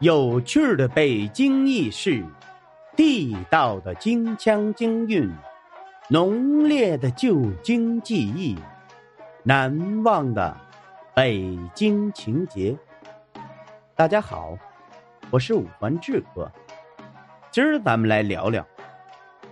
[0.00, 2.24] 有趣的北京轶事，
[2.94, 5.28] 地道的京腔京韵，
[6.08, 8.56] 浓烈的旧京记忆，
[9.42, 10.56] 难忘的
[11.16, 12.78] 北京情节。
[13.96, 14.56] 大家好，
[15.32, 16.48] 我是五环志哥，
[17.50, 18.64] 今儿咱们来聊聊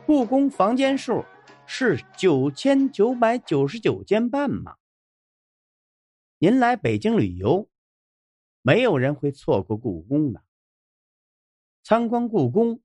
[0.07, 1.25] 故宫房间数
[1.67, 4.77] 是九千九百九十九间半吗？
[6.39, 7.69] 您来北京旅游。
[8.67, 10.45] 没有人会错过故宫的。
[11.85, 12.83] 参观故宫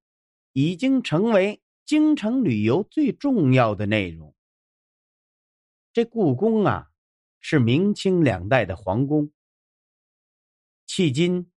[0.51, 4.35] 已经成为京城旅游最重要的内容。
[5.91, 6.91] 这故宫啊，
[7.39, 9.31] 是明清两代的皇宫，
[10.87, 11.51] 迄今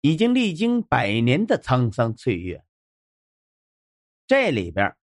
[0.00, 2.64] 已经历经百年的沧桑岁月。
[4.26, 4.96] 这里边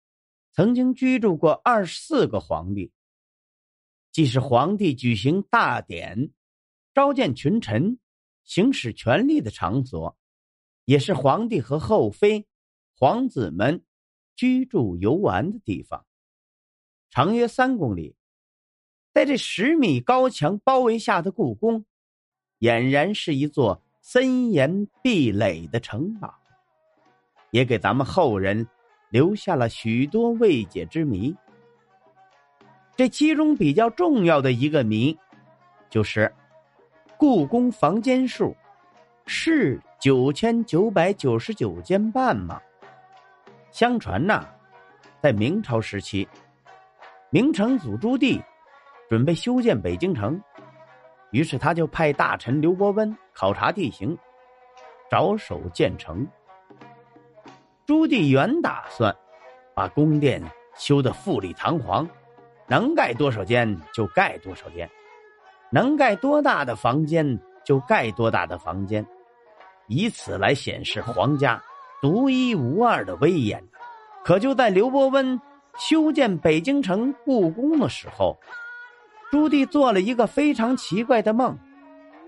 [0.54, 2.90] 曾经居住过二十四个皇帝，
[4.12, 6.30] 既是皇帝举行大典、
[6.94, 7.98] 召见群臣。
[8.44, 10.16] 行使权力的场所，
[10.84, 12.46] 也是皇帝和后妃、
[12.96, 13.84] 皇子们
[14.34, 16.04] 居住游玩的地方。
[17.10, 18.16] 长约三公里，
[19.12, 21.84] 在这十米高墙包围下的故宫，
[22.60, 26.34] 俨然是一座森严壁垒的城堡，
[27.50, 28.66] 也给咱们后人
[29.10, 31.36] 留下了许多未解之谜。
[32.96, 35.16] 这其中比较重要的一个谜，
[35.88, 36.34] 就是。
[37.22, 38.52] 故宫房间数
[39.26, 42.60] 是九千九百九十九间半吗？
[43.70, 44.44] 相传呐，
[45.20, 46.28] 在明朝时期，
[47.30, 48.42] 明成祖朱棣
[49.08, 50.42] 准备修建北京城，
[51.30, 54.18] 于是他就派大臣刘伯温考察地形，
[55.08, 56.26] 着手建城。
[57.86, 59.14] 朱棣原打算
[59.76, 60.42] 把宫殿
[60.74, 62.04] 修得富丽堂皇，
[62.66, 64.90] 能盖多少间就盖多少间。
[65.72, 69.04] 能盖多大的房间就盖多大的房间，
[69.88, 71.60] 以此来显示皇家
[72.02, 73.62] 独一无二的威严。
[74.22, 75.40] 可就在刘伯温
[75.78, 78.38] 修建北京城故宫的时候，
[79.30, 81.58] 朱棣做了一个非常奇怪的梦，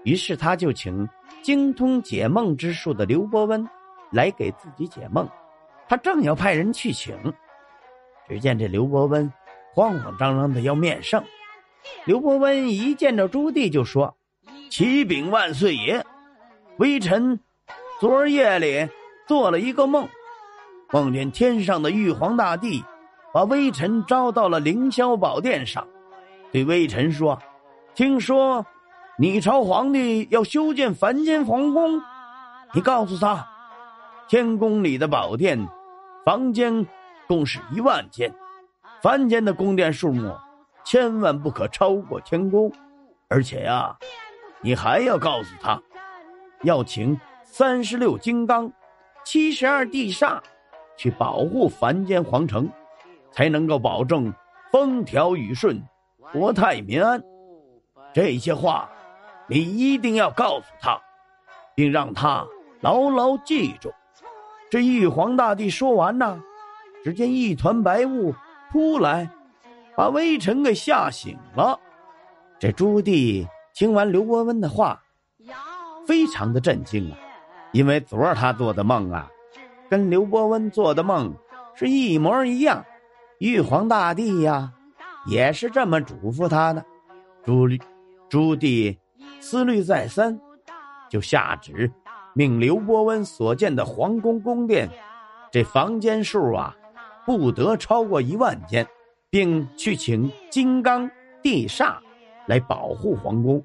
[0.05, 1.07] 于是他就请
[1.43, 3.69] 精通解梦之术的刘伯温
[4.11, 5.29] 来给自己解梦。
[5.87, 7.15] 他正要派人去请，
[8.27, 9.31] 只见这刘伯温
[9.75, 11.23] 慌慌张张的要面圣。
[12.05, 14.17] 刘伯温一见着朱棣就说
[14.71, 16.05] ：“启禀万岁爷，
[16.79, 17.41] 微臣
[18.01, 18.89] 昨儿夜里
[19.27, 20.09] 做了一个梦，
[20.91, 22.85] 梦见天上的玉皇大帝
[23.33, 25.87] 把微臣招到了凌霄宝殿上，
[26.53, 27.39] 对微臣说
[27.95, 28.67] ：‘听说
[29.19, 32.03] 你朝皇帝要修建凡间皇宫，
[32.75, 33.47] 你告诉他，
[34.29, 35.69] 天宫里的宝殿
[36.25, 36.87] 房间
[37.27, 38.35] 共是一万间，
[39.03, 40.35] 凡间的宫殿数目。’”
[40.85, 42.71] 千万不可超过天宫，
[43.29, 43.97] 而且呀，
[44.61, 45.81] 你还要告诉他，
[46.63, 48.71] 要请三十六金刚、
[49.25, 50.39] 七十二地煞
[50.97, 52.69] 去保护凡间皇城，
[53.33, 54.33] 才能够保证
[54.71, 55.83] 风调雨顺、
[56.33, 57.23] 国泰民安。
[58.13, 58.89] 这些话，
[59.47, 61.01] 你一定要告诉他，
[61.75, 62.47] 并让他
[62.81, 63.91] 牢牢记住。
[64.71, 66.43] 这玉皇大帝说完呢，
[67.03, 68.35] 只见一团白雾
[68.71, 69.31] 扑来。
[69.97, 71.79] 把微臣给吓醒了。
[72.59, 75.01] 这朱棣听完刘伯温的话，
[76.07, 77.19] 非常的震惊啊，
[77.73, 79.29] 因为昨儿他做的梦啊，
[79.89, 81.35] 跟刘伯温做的梦
[81.75, 82.85] 是一模一样。
[83.39, 84.73] 玉皇大帝呀，
[85.27, 86.85] 也是这么嘱咐他的。
[87.45, 87.69] 朱
[88.29, 88.97] 朱棣
[89.41, 90.41] 思虑再三，
[91.11, 91.93] 就下旨
[92.33, 94.89] 命刘伯温所建的皇宫宫殿，
[95.51, 96.75] 这房间数啊，
[97.27, 98.87] 不得超过一万间。
[99.35, 101.11] 并去请金刚
[101.43, 101.97] 地煞
[102.47, 103.61] 来保护皇宫，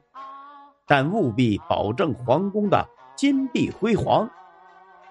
[0.87, 2.83] 但务必保证皇宫的
[3.15, 4.27] 金碧辉煌。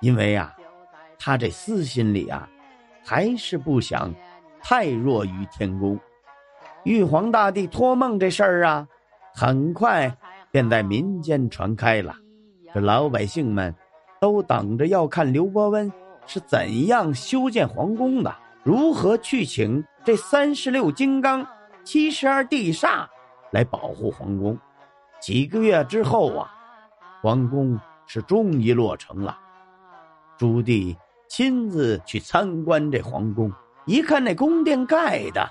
[0.00, 0.52] 因为啊，
[1.16, 2.48] 他这私心里啊，
[3.04, 4.12] 还是不想
[4.60, 5.96] 太弱于天宫。
[6.82, 8.88] 玉皇大帝托梦这事儿啊，
[9.32, 10.12] 很快
[10.50, 12.16] 便在民间传开了。
[12.75, 13.72] 这老百姓们
[14.20, 15.93] 都等着要看刘伯温
[16.26, 18.37] 是怎样修建皇宫的。
[18.64, 21.46] 如何去请这三十六金刚、
[21.84, 23.06] 七十二地煞
[23.50, 24.58] 来保护皇宫？
[25.20, 26.50] 几个月之后啊，
[27.20, 29.38] 皇宫是终于落成了。
[30.38, 30.96] 朱棣
[31.28, 33.52] 亲自去参观这皇宫，
[33.84, 35.43] 一看那宫殿盖的，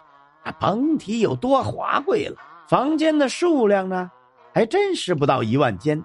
[0.44, 2.36] 啊，甭提有多华贵了。
[2.68, 4.10] 房间的数量呢，
[4.56, 6.04] 还真是不到一万间，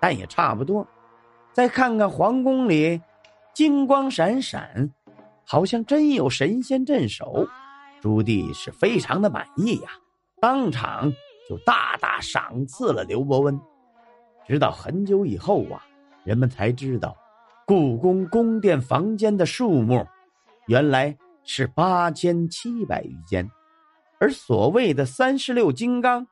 [0.00, 0.86] 但也差不多。
[1.52, 3.02] 再看看皇宫里，
[3.52, 4.90] 金光闪闪。
[5.46, 7.46] 好像真有神仙镇守，
[8.04, 9.88] 朱棣是非常的满意呀，
[10.38, 11.10] 当场
[11.48, 13.58] 就大大赏赐了刘伯温。
[14.46, 15.82] 直到很久以后啊，
[16.22, 17.16] 人们才知道，
[17.66, 20.06] 故宫宫殿房间的数目
[20.66, 23.50] 原来是八千七百余间，
[24.18, 26.26] 而所谓的三十六金刚，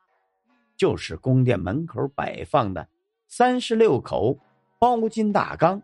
[0.77, 2.87] 就是宫殿门口摆放的
[3.29, 4.39] 三十六口
[4.79, 5.81] 包金大缸；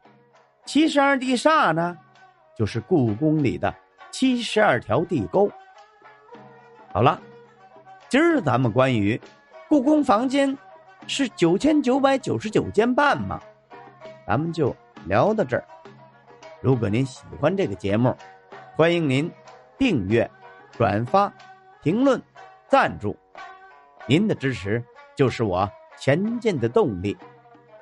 [0.67, 1.97] 七十二地煞呢，
[2.55, 3.75] 就是故宫里的
[4.11, 5.51] 七十二条地沟。
[6.93, 7.21] 好了，
[8.09, 9.21] 今儿咱们关于
[9.69, 10.57] 故宫房间
[11.07, 13.41] 是九千九百九十九间半吗？
[14.27, 14.75] 咱们就
[15.07, 15.65] 聊到这儿。
[16.61, 18.15] 如果您喜欢这个节目，
[18.77, 19.31] 欢迎您
[19.77, 20.29] 订阅、
[20.73, 21.33] 转发、
[21.83, 22.21] 评论、
[22.67, 23.17] 赞助。
[24.07, 24.83] 您的支持
[25.15, 27.17] 就是我前进的动力。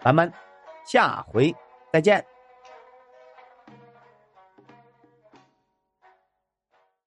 [0.03, 0.31] 咱们
[0.85, 1.55] 下回
[1.93, 2.36] 再见。